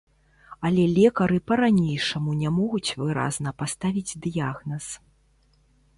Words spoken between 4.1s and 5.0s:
дыягназ.